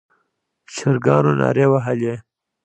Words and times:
چرګانو 0.75 1.31
نارې 1.39 1.65
وهلې. 1.71 2.13